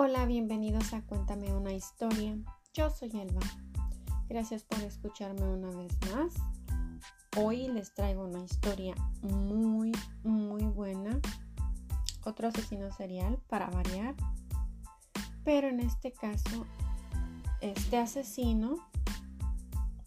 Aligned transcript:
Hola, 0.00 0.26
bienvenidos 0.26 0.94
a 0.94 1.02
Cuéntame 1.02 1.52
una 1.52 1.72
historia. 1.72 2.38
Yo 2.72 2.88
soy 2.88 3.10
Elba. 3.18 3.40
Gracias 4.28 4.62
por 4.62 4.78
escucharme 4.78 5.42
una 5.42 5.70
vez 5.70 5.92
más. 6.12 6.34
Hoy 7.36 7.66
les 7.66 7.92
traigo 7.94 8.22
una 8.22 8.38
historia 8.44 8.94
muy, 9.22 9.90
muy 10.22 10.62
buena. 10.62 11.18
Otro 12.24 12.46
asesino 12.46 12.92
serial 12.92 13.40
para 13.48 13.70
variar. 13.70 14.14
Pero 15.42 15.66
en 15.66 15.80
este 15.80 16.12
caso, 16.12 16.64
este 17.60 17.98
asesino 17.98 18.76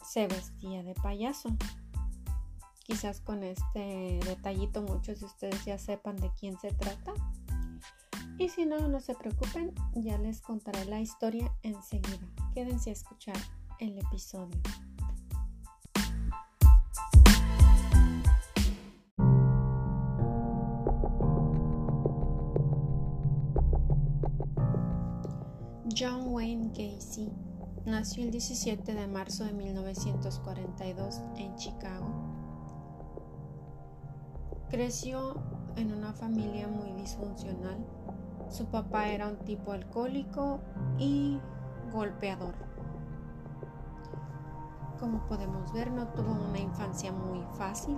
se 0.06 0.26
vestía 0.28 0.84
de 0.84 0.94
payaso. 0.94 1.50
Quizás 2.86 3.20
con 3.20 3.44
este 3.44 4.22
detallito 4.24 4.84
muchos 4.84 5.20
de 5.20 5.26
ustedes 5.26 5.66
ya 5.66 5.78
sepan 5.78 6.16
de 6.16 6.32
quién 6.40 6.58
se 6.62 6.72
trata. 6.72 7.12
Y 8.42 8.50
si 8.50 8.66
no, 8.66 8.88
no 8.88 9.00
se 9.00 9.14
preocupen, 9.14 9.72
ya 9.94 10.18
les 10.18 10.42
contaré 10.42 10.84
la 10.86 11.00
historia 11.00 11.54
enseguida. 11.62 12.28
Quédense 12.56 12.90
a 12.90 12.94
escuchar 12.94 13.36
el 13.80 14.00
episodio. 14.00 14.60
John 25.96 26.30
Wayne 26.30 26.70
Gacy 26.70 27.30
nació 27.86 28.24
el 28.24 28.32
17 28.32 28.96
de 28.96 29.06
marzo 29.06 29.44
de 29.44 29.54
1942 29.54 31.22
en 31.38 31.56
Chicago. 31.58 32.08
Creció 34.72 35.36
en 35.76 35.94
una 35.94 36.12
familia 36.14 36.68
muy 36.68 36.92
disfuncional 36.94 38.01
su 38.52 38.66
papá 38.66 39.08
era 39.08 39.28
un 39.28 39.38
tipo 39.38 39.72
alcohólico 39.72 40.60
y 41.00 41.40
golpeador. 41.92 42.54
Como 45.00 45.26
podemos 45.28 45.72
ver, 45.74 45.90
no 45.92 46.08
tuvo 46.10 46.32
una 46.32 46.60
infancia 46.60 47.12
muy 47.12 47.44
fácil. 47.58 47.98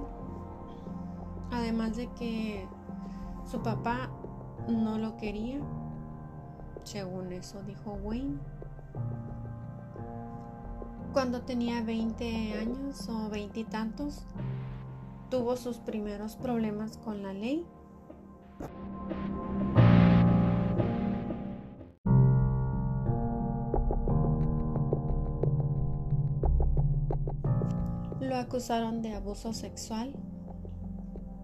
Además 1.51 1.97
de 1.97 2.07
que 2.13 2.67
su 3.45 3.61
papá 3.61 4.09
no 4.67 4.97
lo 4.97 5.17
quería, 5.17 5.59
según 6.83 7.33
eso 7.33 7.61
dijo 7.63 7.93
Wayne. 8.03 8.37
Cuando 11.11 11.41
tenía 11.41 11.83
20 11.83 12.59
años 12.59 13.09
o 13.09 13.29
veintitantos, 13.29 14.25
tuvo 15.29 15.57
sus 15.57 15.77
primeros 15.79 16.35
problemas 16.35 16.97
con 16.97 17.23
la 17.23 17.33
ley 17.33 17.65
Lo 28.33 28.39
acusaron 28.39 29.03
de 29.03 29.13
abuso 29.13 29.53
sexual 29.53 30.11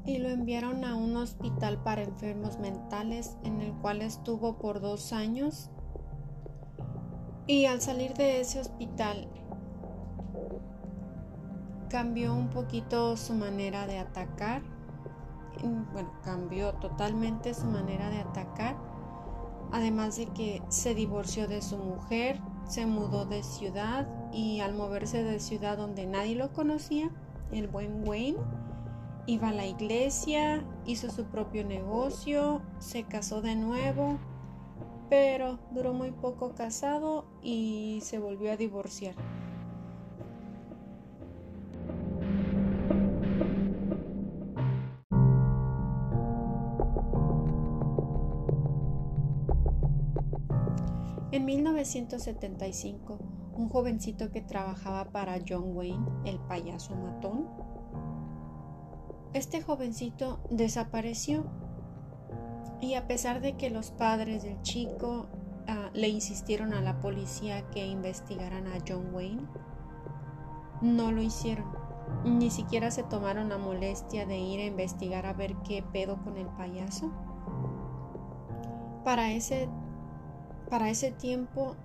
y 0.07 0.17
lo 0.17 0.29
enviaron 0.29 0.83
a 0.83 0.95
un 0.95 1.17
hospital 1.17 1.83
para 1.83 2.01
enfermos 2.01 2.57
mentales 2.57 3.37
en 3.43 3.61
el 3.61 3.73
cual 3.73 4.01
estuvo 4.01 4.57
por 4.57 4.81
dos 4.81 5.13
años. 5.13 5.69
Y 7.45 7.65
al 7.65 7.79
salir 7.79 8.15
de 8.15 8.41
ese 8.41 8.59
hospital 8.59 9.27
cambió 11.89 12.33
un 12.33 12.49
poquito 12.49 13.15
su 13.17 13.35
manera 13.35 13.85
de 13.85 13.99
atacar. 13.99 14.63
Bueno, 15.93 16.11
cambió 16.23 16.73
totalmente 16.73 17.53
su 17.53 17.67
manera 17.67 18.09
de 18.09 18.21
atacar. 18.21 18.75
Además 19.71 20.17
de 20.17 20.25
que 20.25 20.63
se 20.69 20.95
divorció 20.95 21.47
de 21.47 21.61
su 21.61 21.78
mujer, 21.78 22.41
se 22.67 22.88
mudó 22.88 23.28
de 23.28 23.44
ciudad 23.44 24.07
y 24.31 24.59
al 24.59 24.73
moverse 24.73 25.23
de 25.23 25.40
ciudad 25.40 25.78
donde 25.78 26.06
nadie 26.06 26.35
lo 26.35 26.53
conocía, 26.53 27.09
el 27.51 27.67
buen 27.67 28.07
Wayne 28.07 28.38
iba 29.25 29.50
a 29.50 29.53
la 29.53 29.66
iglesia, 29.66 30.63
hizo 30.85 31.09
su 31.09 31.25
propio 31.25 31.63
negocio, 31.63 32.62
se 32.79 33.03
casó 33.03 33.41
de 33.41 33.56
nuevo, 33.56 34.17
pero 35.09 35.59
duró 35.72 35.94
muy 35.94 36.12
poco 36.12 36.56
casado 36.56 37.25
y 37.41 38.00
se 38.01 38.19
volvió 38.19 38.51
a 38.51 38.57
divorciar. 38.57 39.16
En 51.31 51.46
1975, 51.46 53.19
un 53.59 53.68
jovencito 53.68 54.31
que 54.31 54.42
trabajaba 54.42 55.12
para 55.12 55.38
John 55.46 55.75
Wayne, 55.75 56.06
el 56.24 56.40
payaso 56.40 56.96
matón, 56.96 57.46
este 59.34 59.62
jovencito 59.62 60.40
desapareció 60.50 61.44
y 62.80 62.94
a 62.94 63.06
pesar 63.06 63.42
de 63.42 63.58
que 63.58 63.70
los 63.70 63.92
padres 63.92 64.44
del 64.44 64.62
chico 64.62 65.28
ah, 65.68 65.90
le 65.94 66.08
insistieron 66.08 66.74
a 66.74 66.81
la 66.81 67.02
policía 67.02 67.70
que 67.70 67.86
investigaran 67.86 68.66
a 68.68 68.78
John 68.88 69.14
Wayne, 69.14 69.46
no 70.81 71.12
lo 71.12 71.22
hicieron. 71.22 71.68
Ni 72.24 72.50
siquiera 72.52 72.91
se 72.91 73.03
tomaron 73.03 73.50
la 73.50 73.58
molestia 73.58 74.26
de 74.26 74.38
ir 74.38 74.62
a 74.62 74.66
investigar 74.66 75.26
a 75.26 75.34
ver 75.34 75.56
qué 75.68 75.84
pedo 75.84 76.24
con 76.24 76.38
el 76.38 76.47
payaso. 76.47 77.12
Para 79.03 79.34
ese 79.34 79.68
para 80.70 80.90
ese 80.90 81.12
tiempo, 81.12 81.76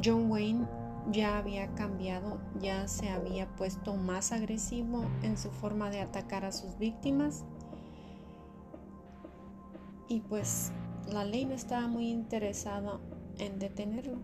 John 0.00 0.30
Wayne 0.30 0.66
ya 1.10 1.38
había 1.38 1.74
cambiado, 1.74 2.40
ya 2.60 2.86
se 2.86 3.10
había 3.10 3.46
puesto 3.56 3.94
más 3.94 4.32
agresivo 4.32 5.04
en 5.22 5.36
su 5.36 5.50
forma 5.50 5.90
de 5.90 6.00
atacar 6.00 6.44
a 6.44 6.52
sus 6.52 6.78
víctimas. 6.78 7.44
Y 10.08 10.20
pues 10.20 10.72
la 11.10 11.24
ley 11.24 11.44
no 11.44 11.54
estaba 11.54 11.88
muy 11.88 12.10
interesada 12.10 13.00
en 13.38 13.58
detenerlo. 13.58 14.18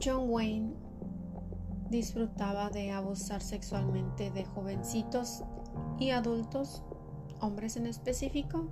John 0.00 0.30
Wayne 0.30 0.77
disfrutaba 1.90 2.70
de 2.70 2.92
abusar 2.92 3.40
sexualmente 3.42 4.30
de 4.30 4.44
jovencitos 4.44 5.42
y 5.98 6.10
adultos, 6.10 6.82
hombres 7.40 7.76
en 7.76 7.86
específico. 7.86 8.66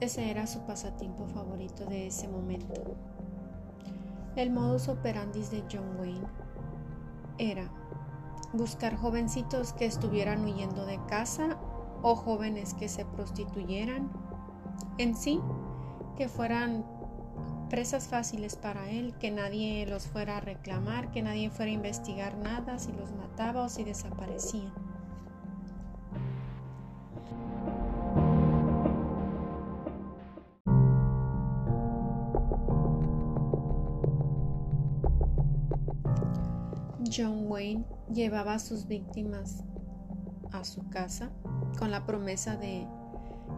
Ese 0.00 0.30
era 0.30 0.46
su 0.46 0.60
pasatiempo 0.60 1.26
favorito 1.26 1.84
de 1.84 2.08
ese 2.08 2.28
momento. 2.28 2.96
El 4.34 4.50
modus 4.50 4.88
operandi 4.88 5.42
de 5.42 5.62
John 5.70 5.96
Wayne 5.98 6.26
era 7.38 7.70
buscar 8.52 8.96
jovencitos 8.96 9.72
que 9.72 9.86
estuvieran 9.86 10.44
huyendo 10.44 10.86
de 10.86 10.98
casa 11.06 11.58
o 12.02 12.14
jóvenes 12.14 12.74
que 12.74 12.88
se 12.88 13.04
prostituyeran, 13.04 14.10
en 14.98 15.14
sí, 15.14 15.40
que 16.16 16.28
fueran 16.28 16.84
presas 17.72 18.06
fáciles 18.06 18.54
para 18.54 18.90
él, 18.90 19.14
que 19.18 19.30
nadie 19.30 19.86
los 19.86 20.06
fuera 20.06 20.36
a 20.36 20.40
reclamar, 20.40 21.10
que 21.10 21.22
nadie 21.22 21.48
fuera 21.48 21.70
a 21.70 21.74
investigar 21.74 22.36
nada 22.36 22.78
si 22.78 22.92
los 22.92 23.10
mataba 23.12 23.62
o 23.62 23.68
si 23.70 23.82
desaparecían. 23.82 24.70
John 37.10 37.50
Wayne 37.50 37.86
llevaba 38.12 38.52
a 38.52 38.58
sus 38.58 38.86
víctimas 38.86 39.64
a 40.52 40.64
su 40.64 40.86
casa 40.90 41.30
con 41.78 41.90
la 41.90 42.04
promesa 42.04 42.54
de 42.58 42.86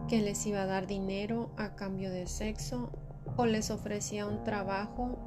que 0.07 0.21
les 0.21 0.45
iba 0.45 0.61
a 0.61 0.65
dar 0.65 0.87
dinero 0.87 1.49
a 1.57 1.75
cambio 1.75 2.09
de 2.09 2.27
sexo 2.27 2.93
o 3.37 3.45
les 3.45 3.71
ofrecía 3.71 4.27
un 4.27 4.43
trabajo 4.43 5.17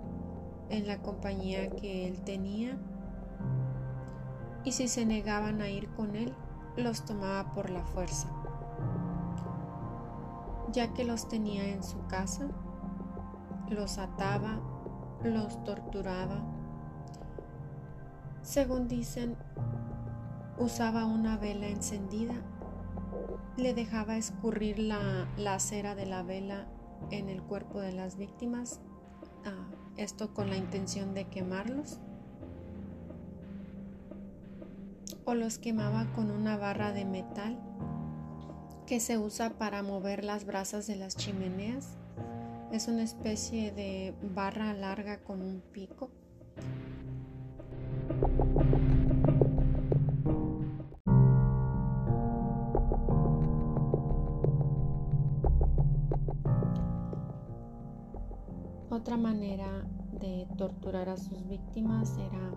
en 0.70 0.86
la 0.86 0.98
compañía 0.98 1.70
que 1.70 2.06
él 2.06 2.20
tenía 2.22 2.78
y 4.64 4.72
si 4.72 4.88
se 4.88 5.06
negaban 5.06 5.62
a 5.62 5.68
ir 5.68 5.88
con 5.90 6.16
él, 6.16 6.34
los 6.76 7.04
tomaba 7.04 7.52
por 7.54 7.70
la 7.70 7.84
fuerza. 7.84 8.28
Ya 10.72 10.92
que 10.92 11.04
los 11.04 11.28
tenía 11.28 11.68
en 11.68 11.82
su 11.82 12.06
casa, 12.06 12.48
los 13.70 13.98
ataba, 13.98 14.60
los 15.22 15.64
torturaba. 15.64 16.42
Según 18.42 18.88
dicen, 18.88 19.36
usaba 20.58 21.06
una 21.06 21.38
vela 21.38 21.68
encendida, 21.68 22.34
le 23.56 23.74
dejaba 23.74 24.16
escurrir 24.16 24.78
la, 24.78 25.28
la 25.36 25.58
cera 25.60 25.94
de 25.94 26.06
la 26.06 26.22
vela 26.22 26.66
en 27.10 27.28
el 27.28 27.42
cuerpo 27.42 27.80
de 27.80 27.92
las 27.92 28.16
víctimas, 28.16 28.80
ah, 29.44 29.68
esto 29.96 30.32
con 30.34 30.50
la 30.50 30.56
intención 30.56 31.14
de 31.14 31.24
quemarlos. 31.26 32.00
O 35.24 35.34
los 35.34 35.58
quemaba 35.58 36.10
con 36.14 36.30
una 36.30 36.56
barra 36.56 36.92
de 36.92 37.04
metal 37.04 37.58
que 38.86 39.00
se 39.00 39.18
usa 39.18 39.50
para 39.58 39.82
mover 39.82 40.24
las 40.24 40.46
brasas 40.46 40.86
de 40.86 40.96
las 40.96 41.16
chimeneas. 41.16 41.98
Es 42.72 42.88
una 42.88 43.02
especie 43.02 43.70
de 43.72 44.14
barra 44.34 44.72
larga 44.72 45.18
con 45.18 45.42
un 45.42 45.60
pico. 45.60 46.10
Otra 59.08 59.16
manera 59.16 59.86
de 60.20 60.46
torturar 60.58 61.08
a 61.08 61.16
sus 61.16 61.48
víctimas 61.48 62.18
era 62.18 62.52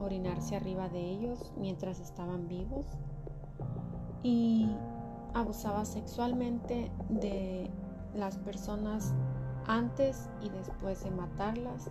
orinarse 0.00 0.56
arriba 0.56 0.88
de 0.88 1.00
ellos 1.00 1.52
mientras 1.58 2.00
estaban 2.00 2.48
vivos 2.48 2.86
y 4.22 4.74
abusaba 5.34 5.84
sexualmente 5.84 6.90
de 7.10 7.70
las 8.14 8.38
personas 8.38 9.12
antes 9.66 10.30
y 10.40 10.48
después 10.48 11.04
de 11.04 11.10
matarlas. 11.10 11.90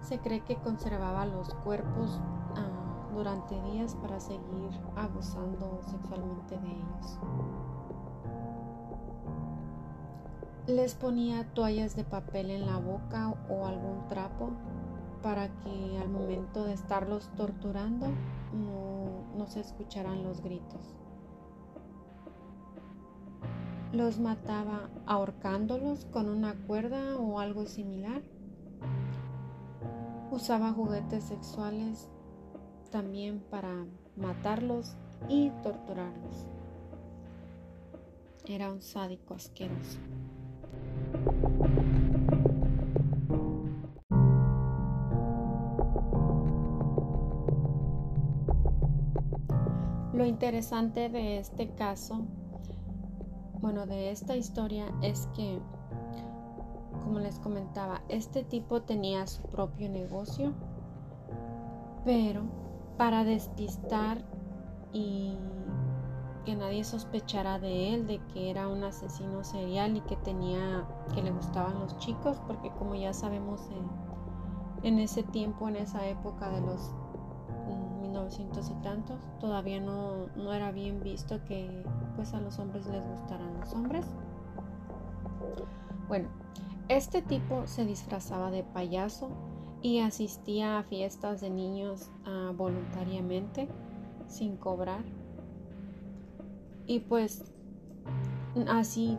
Se 0.00 0.18
cree 0.20 0.40
que 0.44 0.56
conservaba 0.56 1.26
los 1.26 1.52
cuerpos 1.56 2.18
ah, 2.56 3.10
durante 3.14 3.60
días 3.70 3.96
para 3.96 4.18
seguir 4.18 4.70
abusando 4.96 5.82
sexualmente 5.90 6.58
de 6.58 6.70
ellos. 6.70 7.18
Les 10.68 10.94
ponía 10.94 11.44
toallas 11.54 11.96
de 11.96 12.04
papel 12.04 12.50
en 12.50 12.66
la 12.66 12.76
boca 12.76 13.34
o 13.48 13.66
algún 13.66 14.06
trapo 14.06 14.50
para 15.22 15.48
que 15.60 15.98
al 15.98 16.10
momento 16.10 16.64
de 16.64 16.74
estarlos 16.74 17.30
torturando 17.38 18.08
no, 18.52 19.46
se 19.46 19.60
escucharan 19.60 20.22
los 20.22 20.42
gritos. 20.42 20.94
Los 23.94 24.18
mataba 24.18 24.90
ahorcándolos 25.06 26.04
con 26.04 26.28
una 26.28 26.52
cuerda 26.66 27.16
o 27.16 27.40
algo 27.40 27.64
similar. 27.64 28.20
Usaba 30.30 30.74
juguetes 30.74 31.24
sexuales 31.24 32.10
también 32.90 33.40
para 33.50 33.86
matarlos 34.18 34.98
y 35.30 35.48
torturarlos. 35.62 36.46
Era 38.44 38.70
un 38.70 38.82
sádico 38.82 39.32
asqueroso. 39.32 39.98
Lo 50.18 50.26
interesante 50.26 51.08
de 51.08 51.38
este 51.38 51.76
caso, 51.76 52.26
bueno, 53.60 53.86
de 53.86 54.10
esta 54.10 54.34
historia 54.34 54.92
es 55.00 55.28
que, 55.36 55.60
como 57.04 57.20
les 57.20 57.38
comentaba, 57.38 58.02
este 58.08 58.42
tipo 58.42 58.82
tenía 58.82 59.28
su 59.28 59.42
propio 59.42 59.88
negocio, 59.88 60.54
pero 62.04 62.42
para 62.96 63.22
despistar 63.22 64.24
y 64.92 65.38
que 66.44 66.56
nadie 66.56 66.82
sospechara 66.82 67.60
de 67.60 67.94
él, 67.94 68.08
de 68.08 68.18
que 68.34 68.50
era 68.50 68.66
un 68.66 68.82
asesino 68.82 69.44
serial 69.44 69.96
y 69.96 70.00
que 70.00 70.16
tenía, 70.16 70.84
que 71.14 71.22
le 71.22 71.30
gustaban 71.30 71.78
los 71.78 71.96
chicos, 71.98 72.40
porque 72.44 72.72
como 72.72 72.96
ya 72.96 73.12
sabemos 73.12 73.60
en, 74.82 74.98
ese 74.98 75.22
tiempo, 75.22 75.68
en 75.68 75.76
esa 75.76 76.08
época 76.08 76.50
de 76.50 76.60
los 76.60 76.92
1900 78.18 78.70
y 78.70 78.74
tantos, 78.82 79.16
todavía 79.40 79.80
no, 79.80 80.26
no 80.36 80.52
era 80.52 80.72
bien 80.72 81.02
visto 81.02 81.42
que 81.44 81.84
pues 82.16 82.34
a 82.34 82.40
los 82.40 82.58
hombres 82.58 82.86
les 82.86 83.04
gustaran 83.04 83.60
los 83.60 83.72
hombres. 83.72 84.06
Bueno, 86.08 86.28
este 86.88 87.22
tipo 87.22 87.66
se 87.66 87.84
disfrazaba 87.84 88.50
de 88.50 88.64
payaso 88.64 89.30
y 89.82 90.00
asistía 90.00 90.78
a 90.78 90.82
fiestas 90.82 91.40
de 91.40 91.50
niños 91.50 92.10
ah, 92.24 92.52
voluntariamente, 92.56 93.68
sin 94.26 94.56
cobrar 94.56 95.02
y 96.88 97.00
pues 97.00 97.44
así 98.66 99.16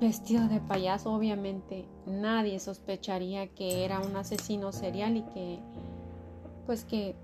vestido 0.00 0.46
de 0.48 0.60
payaso, 0.60 1.12
obviamente 1.12 1.86
nadie 2.04 2.60
sospecharía 2.60 3.48
que 3.48 3.84
era 3.84 4.00
un 4.00 4.14
asesino 4.14 4.70
serial 4.70 5.16
y 5.16 5.22
que 5.22 5.58
pues 6.66 6.84
que 6.84 7.16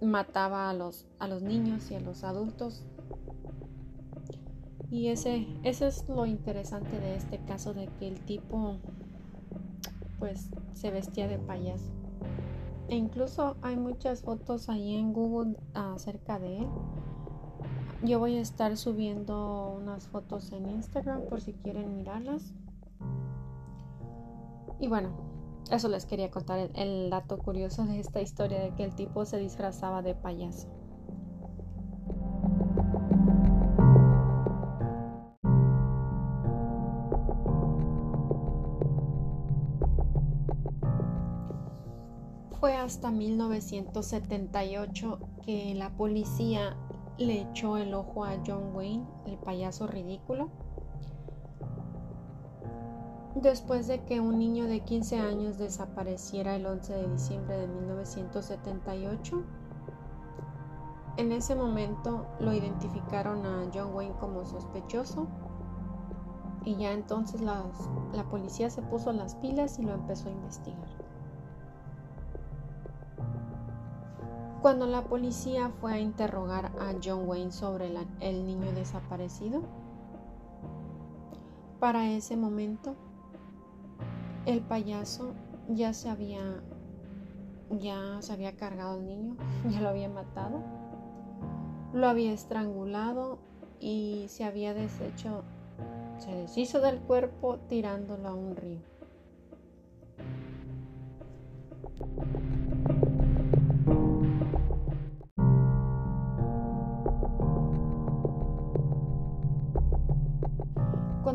mataba 0.00 0.70
a 0.70 0.74
los, 0.74 1.06
a 1.18 1.28
los 1.28 1.42
niños 1.42 1.90
y 1.90 1.94
a 1.94 2.00
los 2.00 2.24
adultos. 2.24 2.84
Y 4.90 5.08
ese, 5.08 5.46
eso 5.64 5.86
es 5.86 6.08
lo 6.08 6.24
interesante 6.24 6.98
de 6.98 7.16
este 7.16 7.38
caso, 7.40 7.74
de 7.74 7.88
que 7.98 8.08
el 8.08 8.20
tipo 8.20 8.76
pues 10.18 10.50
se 10.72 10.90
vestía 10.90 11.28
de 11.28 11.38
payaso. 11.38 11.92
E 12.88 12.96
incluso 12.96 13.56
hay 13.60 13.76
muchas 13.76 14.22
fotos 14.22 14.68
ahí 14.68 14.96
en 14.96 15.12
Google 15.12 15.56
acerca 15.74 16.38
de 16.38 16.60
él. 16.60 16.68
Yo 18.02 18.18
voy 18.18 18.36
a 18.36 18.40
estar 18.40 18.76
subiendo 18.76 19.76
unas 19.76 20.06
fotos 20.08 20.52
en 20.52 20.68
Instagram 20.68 21.26
por 21.26 21.40
si 21.40 21.52
quieren 21.52 21.96
mirarlas. 21.96 22.54
Y 24.80 24.88
bueno, 24.88 25.10
eso 25.70 25.88
les 25.88 26.06
quería 26.06 26.30
contar 26.30 26.70
el, 26.74 27.10
dato 27.10 27.38
curioso 27.38 27.84
de 27.84 28.00
esta 28.00 28.20
historia 28.20 28.60
de 28.60 28.74
que 28.74 28.84
el 28.84 28.94
tipo 28.94 29.24
se 29.24 29.38
disfrazaba 29.38 30.02
de 30.02 30.14
payaso. 30.14 30.68
Fue 42.60 42.74
hasta 42.74 43.10
1978 43.10 45.18
que 45.44 45.74
la 45.74 45.90
policía 45.96 46.76
le 47.18 47.42
echó 47.42 47.76
el 47.76 47.94
ojo 47.94 48.24
a 48.24 48.36
John 48.44 48.74
Wayne, 48.74 49.06
el 49.26 49.38
payaso 49.38 49.86
ridículo. 49.86 50.50
Después 53.42 53.86
de 53.86 54.02
que 54.02 54.18
un 54.18 54.36
niño 54.36 54.66
de 54.66 54.80
15 54.80 55.20
años 55.20 55.58
desapareciera 55.58 56.56
el 56.56 56.66
11 56.66 56.92
de 56.92 57.08
diciembre 57.08 57.56
de 57.56 57.68
1978, 57.68 59.44
en 61.18 61.30
ese 61.30 61.54
momento 61.54 62.26
lo 62.40 62.52
identificaron 62.52 63.46
a 63.46 63.70
John 63.72 63.94
Wayne 63.94 64.16
como 64.18 64.44
sospechoso 64.44 65.28
y 66.64 66.74
ya 66.78 66.90
entonces 66.90 67.40
la 67.40 67.62
policía 68.28 68.70
se 68.70 68.82
puso 68.82 69.12
las 69.12 69.36
pilas 69.36 69.78
y 69.78 69.82
lo 69.82 69.94
empezó 69.94 70.28
a 70.28 70.32
investigar. 70.32 70.88
Cuando 74.62 74.86
la 74.86 75.04
policía 75.04 75.70
fue 75.80 75.92
a 75.92 76.00
interrogar 76.00 76.72
a 76.80 76.92
John 77.00 77.28
Wayne 77.28 77.52
sobre 77.52 77.94
el 78.18 78.46
niño 78.46 78.72
desaparecido, 78.72 79.62
para 81.78 82.10
ese 82.10 82.36
momento 82.36 82.96
el 84.48 84.62
payaso 84.62 85.34
ya 85.68 85.92
se 85.92 86.08
había 86.08 86.62
ya 87.70 88.16
se 88.22 88.32
había 88.32 88.56
cargado 88.56 88.94
al 88.94 89.06
niño, 89.06 89.36
ya 89.68 89.82
lo 89.82 89.90
había 89.90 90.08
matado, 90.08 90.62
lo 91.92 92.08
había 92.08 92.32
estrangulado 92.32 93.38
y 93.78 94.24
se 94.28 94.44
había 94.44 94.72
deshecho, 94.72 95.44
se 96.16 96.34
deshizo 96.34 96.80
del 96.80 96.98
cuerpo 96.98 97.58
tirándolo 97.68 98.26
a 98.28 98.34
un 98.34 98.56
río. 98.56 98.80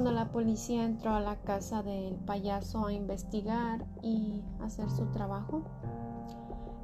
Cuando 0.04 0.20
la 0.20 0.34
policía 0.34 0.84
entró 0.84 1.12
a 1.12 1.22
la 1.22 1.38
casa 1.38 1.82
del 1.82 2.16
payaso 2.16 2.86
a 2.86 2.92
investigar 2.92 3.86
y 4.02 4.44
hacer 4.62 4.90
su 4.90 5.06
trabajo, 5.12 5.62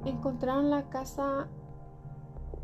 encontraron 0.06 0.70
la 0.70 0.88
casa 0.88 1.46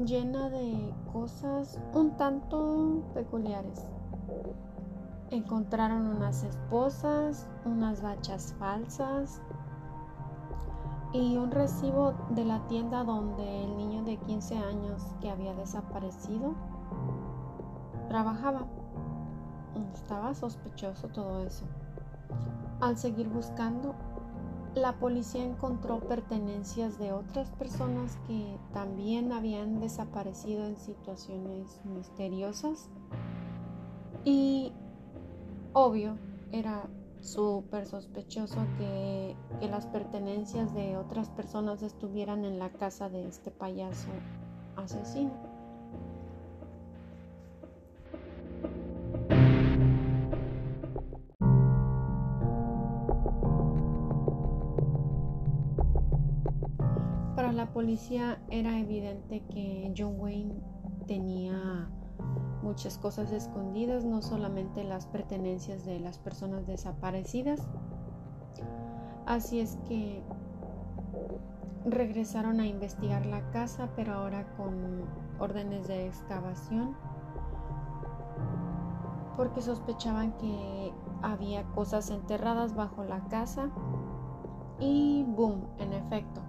llena 0.03 0.49
de 0.49 0.95
cosas 1.13 1.79
un 1.93 2.17
tanto 2.17 3.03
peculiares. 3.13 3.87
Encontraron 5.29 6.07
unas 6.07 6.43
esposas, 6.43 7.47
unas 7.67 8.01
bachas 8.01 8.55
falsas 8.59 9.43
y 11.13 11.37
un 11.37 11.51
recibo 11.51 12.15
de 12.31 12.47
la 12.47 12.67
tienda 12.67 13.05
donde 13.05 13.65
el 13.65 13.77
niño 13.77 14.05
de 14.05 14.17
15 14.17 14.57
años 14.57 15.03
que 15.21 15.31
había 15.31 15.53
desaparecido 15.53 16.55
trabajaba. 18.09 18.65
Estaba 19.95 20.35
sospechoso 20.35 21.09
todo 21.09 21.45
eso. 21.45 21.64
Al 22.80 22.97
seguir 22.97 23.28
buscando, 23.28 23.95
la 24.75 24.92
policía 24.92 25.42
encontró 25.42 26.00
pertenencias 26.00 26.99
de 26.99 27.12
otras 27.12 27.50
personas 27.52 28.18
que 28.26 28.59
también 28.75 29.33
habían 29.33 29.80
desaparecido 29.80 30.66
en 30.66 30.76
situaciones 30.76 31.80
misteriosas 31.85 32.90
y 34.25 34.73
obvio 35.73 36.18
era 36.52 36.88
súper 37.21 37.87
sospechoso 37.87 38.66
que, 38.76 39.35
que, 39.61 39.68
las 39.68 39.87
pertenencias 39.87 40.75
de 40.75 40.97
otras 40.97 41.30
personas 41.30 41.83
estuvieran 41.83 42.45
en 42.45 42.59
la 42.59 42.71
casa 42.71 43.09
de 43.09 43.26
este 43.26 43.50
payaso 43.50 44.09
asesino. 44.76 45.46
Era 58.50 58.81
evidente 58.81 59.45
que 59.49 59.95
John 59.97 60.16
Wayne 60.19 60.55
tenía 61.07 61.88
muchas 62.62 62.99
cosas 62.99 63.31
escondidas, 63.31 64.05
no 64.05 64.23
solamente 64.23 64.83
las 64.83 65.07
pertenencias 65.07 65.85
de 65.85 66.00
las 66.00 66.19
personas 66.19 66.66
desaparecidas. 66.66 67.61
Así 69.25 69.61
es 69.61 69.76
que 69.88 70.23
regresaron 71.85 72.59
a 72.59 72.66
investigar 72.66 73.25
la 73.25 73.49
casa, 73.50 73.88
pero 73.95 74.14
ahora 74.14 74.49
con 74.57 75.05
órdenes 75.38 75.87
de 75.87 76.09
excavación, 76.09 76.97
porque 79.37 79.62
sospechaban 79.62 80.33
que 80.38 80.93
había 81.23 81.62
cosas 81.75 82.11
enterradas 82.11 82.75
bajo 82.75 83.05
la 83.05 83.21
casa. 83.28 83.71
Y 84.81 85.25
boom, 85.28 85.69
en 85.78 85.93
efecto, 85.93 86.43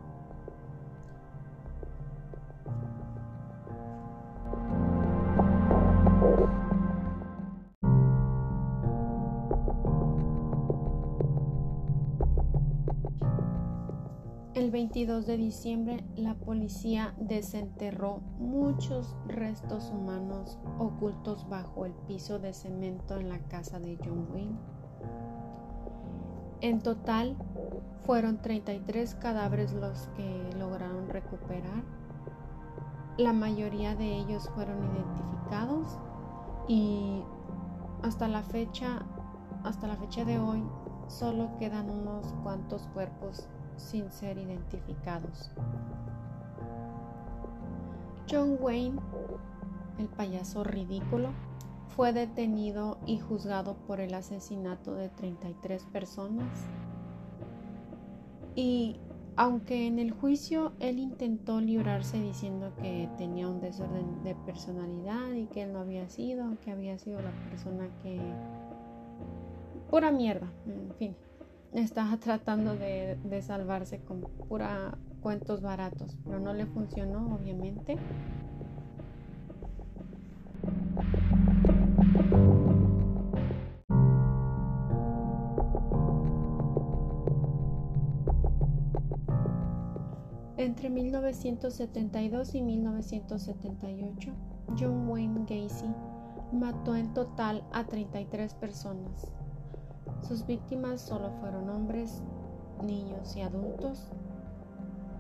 El 14.58 14.72
22 14.72 15.28
de 15.28 15.38
diciembre 15.38 16.04
la 16.16 16.34
policía 16.34 17.14
desenterró 17.20 18.22
muchos 18.40 19.16
restos 19.28 19.92
humanos 19.92 20.58
ocultos 20.80 21.48
bajo 21.48 21.86
el 21.86 21.94
piso 22.08 22.40
de 22.40 22.54
cemento 22.54 23.18
en 23.18 23.30
la 23.30 23.38
casa 23.38 23.80
de 23.80 24.00
John 24.04 24.28
Wayne. 24.34 24.58
En 26.62 26.82
total 26.82 27.38
fueron 28.08 28.42
33 28.42 29.14
cadáveres 29.14 29.74
los 29.74 30.08
que 30.18 30.50
lograron 30.58 31.08
recuperar. 31.08 31.84
La 33.20 33.34
mayoría 33.34 33.96
de 33.96 34.12
ellos 34.18 34.50
fueron 34.56 34.80
identificados 34.84 36.00
y 36.68 37.22
hasta 38.02 38.28
la 38.28 38.42
fecha 38.42 39.06
hasta 39.64 39.86
la 39.86 39.98
fecha 39.98 40.26
de 40.26 40.40
hoy 40.40 40.64
solo 41.10 41.52
quedan 41.60 41.92
unos 41.92 42.34
cuantos 42.42 42.88
cuerpos 42.88 43.48
sin 43.78 44.12
ser 44.12 44.38
identificados. 44.38 45.52
John 48.30 48.58
Wayne, 48.60 49.00
el 50.00 50.08
payaso 50.08 50.64
ridículo, 50.64 51.30
fue 51.96 52.12
detenido 52.12 52.98
y 53.06 53.20
juzgado 53.20 53.76
por 53.88 54.02
el 54.02 54.14
asesinato 54.14 54.94
de 54.96 55.10
33 55.10 55.86
personas. 55.86 56.68
Y 58.56 59.00
aunque 59.36 59.88
en 59.88 60.00
el 60.00 60.12
juicio 60.12 60.74
él 60.80 61.00
intentó 61.00 61.62
librarse 61.62 62.20
diciendo 62.20 62.74
que 62.82 63.10
tenía 63.18 63.48
un 63.48 63.62
desorden 63.62 64.24
de 64.24 64.36
personalidad 64.36 65.32
y 65.32 65.46
que 65.46 65.64
él 65.64 65.74
no 65.74 65.80
había 65.80 66.10
sido, 66.10 66.60
que 66.62 66.72
había 66.72 66.98
sido 66.98 67.22
la 67.22 67.32
persona 67.50 67.88
que... 68.04 68.20
Pura 69.90 70.12
mierda, 70.12 70.52
en 70.66 70.94
fin 70.96 71.16
estaba 71.82 72.18
tratando 72.18 72.76
de, 72.76 73.18
salvarse 73.42 74.00
con 74.00 74.22
pura 74.22 74.98
cuentos 75.22 75.62
baratos, 75.62 76.18
pero 76.24 76.40
no 76.40 76.54
le 76.54 76.66
funcionó, 76.66 77.36
obviamente. 77.36 77.98
Entre 90.58 90.90
1972 90.90 92.56
y 92.56 92.62
1978, 92.62 94.32
John 94.80 95.08
Wayne 95.10 95.42
Gacy 95.42 95.86
mató 96.52 96.96
en 96.96 97.14
total 97.14 97.64
a 97.72 97.84
33 97.86 98.54
personas, 98.56 99.32
sus 100.22 100.46
víctimas 100.46 101.02
solo 101.02 101.32
fueron 101.40 101.70
hombres, 101.70 102.22
niños 102.84 103.36
y 103.36 103.42
adultos. 103.42 104.12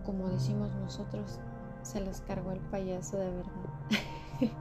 Como 0.05 0.29
decimos 0.29 0.71
nosotros, 0.75 1.39
se 1.81 2.01
les 2.01 2.21
cargó 2.21 2.51
el 2.51 2.59
payaso 2.59 3.17
de 3.17 3.31
verdad. 3.31 3.51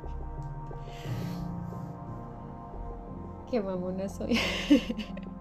Qué 3.50 3.60
mamona 3.60 4.08
soy. 4.08 4.38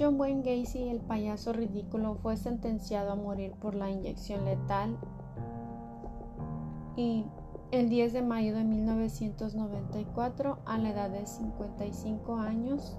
John 0.00 0.18
Wayne 0.18 0.40
Gacy, 0.42 0.88
el 0.88 1.00
payaso 1.00 1.52
ridículo, 1.52 2.14
fue 2.14 2.38
sentenciado 2.38 3.12
a 3.12 3.16
morir 3.16 3.52
por 3.52 3.74
la 3.74 3.90
inyección 3.90 4.46
letal 4.46 4.96
y 6.96 7.26
el 7.70 7.90
10 7.90 8.14
de 8.14 8.22
mayo 8.22 8.54
de 8.54 8.64
1994, 8.64 10.58
a 10.64 10.78
la 10.78 10.88
edad 10.88 11.10
de 11.10 11.26
55 11.26 12.36
años, 12.36 12.96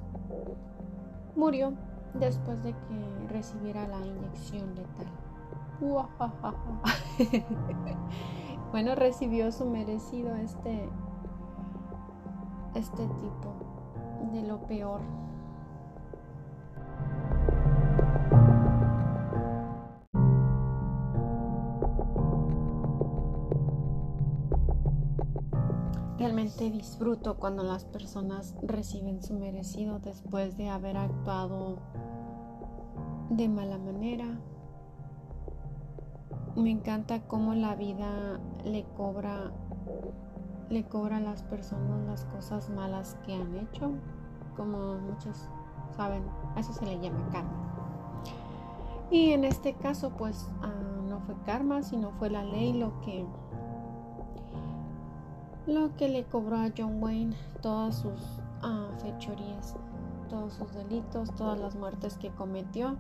murió 1.36 1.74
después 2.14 2.62
de 2.62 2.74
que 2.74 3.28
recibiera 3.30 3.88
la 3.88 4.06
inyección 4.06 4.76
letal. 4.76 5.08
bueno, 8.72 8.94
recibió 8.94 9.52
su 9.52 9.66
merecido 9.66 10.36
este, 10.36 10.88
este 12.76 13.08
tipo 13.08 13.56
de 14.32 14.44
lo 14.44 14.62
peor. 14.68 15.02
Realmente 26.22 26.70
disfruto 26.70 27.38
cuando 27.38 27.64
las 27.64 27.84
personas 27.84 28.56
reciben 28.62 29.24
su 29.24 29.34
merecido 29.34 29.98
después 29.98 30.56
de 30.56 30.70
haber 30.70 30.96
actuado 30.96 31.80
de 33.32 33.50
mala 33.50 33.80
manera. 33.80 34.28
Me 36.56 36.70
encanta 36.70 37.22
cómo 37.28 37.56
la 37.56 37.74
vida 37.74 38.40
le 38.64 38.84
cobra 38.96 39.52
le 40.70 40.84
cobra 40.84 41.18
a 41.18 41.22
las 41.22 41.42
personas 41.42 42.06
las 42.06 42.26
cosas 42.26 42.70
malas 42.70 43.18
que 43.26 43.34
han 43.34 43.58
hecho, 43.58 43.92
como 44.56 45.00
muchos 45.00 45.50
saben, 45.96 46.24
a 46.56 46.60
eso 46.60 46.72
se 46.72 46.86
le 46.86 47.00
llama 47.00 47.28
karma. 47.32 48.30
Y 49.10 49.32
en 49.32 49.44
este 49.44 49.74
caso, 49.74 50.12
pues 50.12 50.48
ah, 50.62 51.02
no 51.10 51.20
fue 51.22 51.34
karma, 51.48 51.82
sino 51.82 52.12
fue 52.12 52.30
la 52.30 52.44
ley 52.44 52.74
lo 52.74 53.02
que 53.02 53.26
lo 55.68 55.96
que 55.96 56.10
le 56.10 56.24
cobró 56.26 56.58
a 56.58 56.72
John 56.76 57.02
Wayne 57.02 57.36
todas 57.62 57.96
sus 57.96 58.20
ah, 58.62 58.90
fechorías, 59.02 59.76
todos 60.30 60.54
sus 60.54 60.74
delitos, 60.74 61.34
todas 61.36 61.60
las 61.60 61.76
muertes 61.76 62.18
que 62.18 62.30
cometió. 62.32 62.98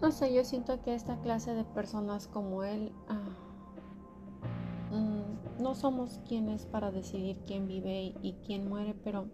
No 0.00 0.12
sé, 0.12 0.32
yo 0.34 0.44
siento 0.44 0.80
que 0.82 0.94
esta 0.94 1.16
clase 1.20 1.54
de 1.54 1.64
personas 1.64 2.28
como 2.28 2.62
él 2.62 2.92
ah, 3.08 4.94
mm, 4.94 5.62
no 5.62 5.74
somos 5.74 6.20
quienes 6.28 6.66
para 6.66 6.90
decidir 6.90 7.38
quién 7.46 7.66
vive 7.66 8.14
y 8.22 8.34
quién 8.44 8.68
muere, 8.68 8.94
pero 9.02 9.26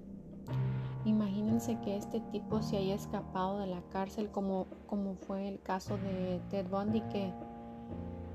imagínense 1.04 1.78
que 1.80 1.97
este 1.97 2.21
tipo 2.33 2.62
se 2.62 2.76
haya 2.76 2.95
escapado 2.95 3.59
de 3.59 3.66
la 3.66 3.83
cárcel 3.90 4.30
como, 4.30 4.66
como 4.87 5.16
fue 5.16 5.49
el 5.49 5.61
caso 5.61 5.97
de 5.97 6.40
Ted 6.50 6.69
Bundy 6.69 7.00
que 7.02 7.33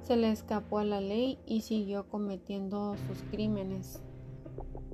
se 0.05 0.15
le 0.15 0.29
escapó 0.29 0.77
a 0.77 0.83
la 0.83 1.01
ley 1.01 1.39
y 1.47 1.61
siguió 1.61 2.07
cometiendo 2.07 2.95
sus 3.07 3.23
crímenes. 3.31 4.03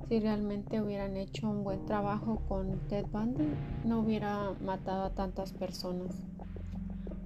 Si 0.08 0.18
realmente 0.18 0.80
hubieran 0.80 1.18
hecho 1.18 1.50
un 1.50 1.64
buen 1.64 1.84
trabajo 1.84 2.40
con 2.48 2.78
Ted 2.88 3.04
Bundy, 3.12 3.46
no 3.84 4.00
hubiera 4.00 4.52
matado 4.64 5.04
a 5.04 5.10
tantas 5.10 5.52
personas. 5.52 6.22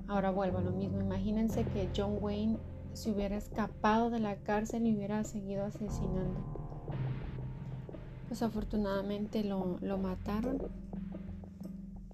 Ahora 0.09 0.33
vuelvo 0.33 0.59
a 0.59 0.63
lo 0.63 0.73
mismo. 0.73 1.01
Imagínense 1.01 1.65
que 1.65 1.89
John 1.97 2.19
Wayne 2.21 2.59
se 2.93 3.13
hubiera 3.13 3.37
escapado 3.37 4.11
de 4.11 4.19
la 4.19 4.35
cárcel 4.35 4.85
y 4.85 4.97
hubiera 4.97 5.23
seguido 5.23 5.65
asesinando. 5.65 6.41
Pues 8.27 8.43
afortunadamente 8.43 9.45
lo, 9.45 9.79
lo 9.81 9.97
mataron 9.97 10.59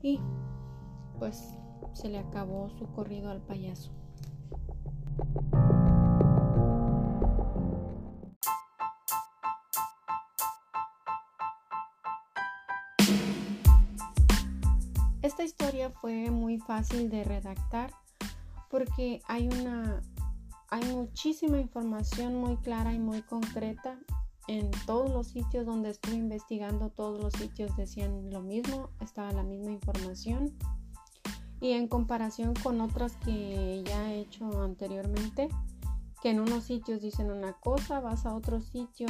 y 0.02 0.21
pues 1.19 1.57
se 1.95 2.11
le 2.11 2.19
acabó 2.19 2.69
su 2.79 2.87
corrido 2.88 3.31
al 3.31 3.41
payaso. 3.41 4.01
Fue 15.90 16.30
muy 16.30 16.58
fácil 16.58 17.10
de 17.10 17.24
redactar 17.24 17.92
porque 18.70 19.20
hay 19.26 19.48
una 19.48 20.02
hay 20.70 20.84
muchísima 20.94 21.60
información 21.60 22.34
muy 22.34 22.56
clara 22.56 22.94
y 22.94 22.98
muy 22.98 23.20
concreta 23.20 23.98
en 24.48 24.70
todos 24.86 25.10
los 25.10 25.28
sitios 25.28 25.66
donde 25.66 25.90
estuve 25.90 26.14
investigando, 26.14 26.88
todos 26.88 27.20
los 27.22 27.34
sitios 27.34 27.76
decían 27.76 28.30
lo 28.30 28.40
mismo, 28.40 28.88
estaba 29.00 29.32
la 29.32 29.42
misma 29.42 29.70
información. 29.70 30.56
Y 31.60 31.72
en 31.72 31.88
comparación 31.88 32.54
con 32.54 32.80
otras 32.80 33.16
que 33.18 33.84
ya 33.86 34.12
he 34.12 34.20
hecho 34.20 34.62
anteriormente, 34.62 35.48
que 36.22 36.30
en 36.30 36.40
unos 36.40 36.64
sitios 36.64 37.02
dicen 37.02 37.30
una 37.30 37.52
cosa, 37.52 38.00
vas 38.00 38.24
a 38.24 38.34
otro 38.34 38.60
sitio 38.60 39.08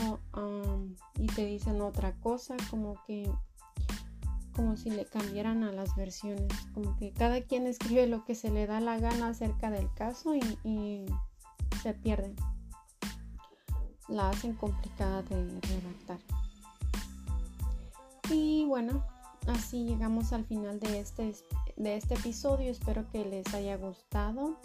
y 1.19 1.27
te 1.29 1.47
dicen 1.47 1.81
otra 1.81 2.13
cosa, 2.21 2.57
como 2.71 2.97
que 3.07 3.31
como 4.55 4.77
si 4.77 4.91
le 4.91 5.05
cambiaran 5.05 5.65
a 5.65 5.73
las 5.73 5.95
versiones, 5.97 6.53
como 6.75 6.97
que 6.97 7.13
cada 7.13 7.41
quien 7.43 7.67
escribe 7.67 8.07
lo 8.07 8.25
que 8.25 8.35
se 8.35 8.51
le 8.51 8.67
da 8.67 8.81
la 8.81 8.99
gana 8.99 9.29
acerca 9.29 9.71
del 9.71 9.93
caso 9.95 10.35
y 10.35 11.07
se 11.83 11.95
pierden 11.95 12.37
la 14.13 14.31
hacen 14.31 14.55
complicada 14.55 15.23
de 15.23 15.61
redactar. 15.61 16.19
Y 18.31 18.65
bueno, 18.67 19.05
así 19.47 19.85
llegamos 19.85 20.33
al 20.33 20.45
final 20.45 20.79
de 20.81 21.01
este, 21.01 21.35
de 21.77 21.97
este 21.97 22.15
episodio. 22.15 22.71
Espero 22.71 23.09
que 23.11 23.25
les 23.25 23.53
haya 23.55 23.77
gustado. 23.77 24.57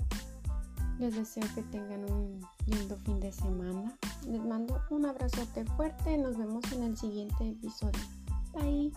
Les 1.00 1.16
deseo 1.16 1.44
que 1.54 1.62
tengan 1.64 2.12
un 2.12 2.46
lindo 2.66 2.98
fin 2.98 3.20
de 3.20 3.32
semana. 3.32 3.98
Les 4.28 4.44
mando 4.44 4.82
un 4.90 5.06
abrazote 5.06 5.66
fuerte. 5.76 6.18
Nos 6.18 6.38
vemos 6.38 6.64
en 6.72 6.84
el 6.84 6.98
siguiente 6.98 7.50
episodio. 7.50 8.02
Bye. 8.54 8.92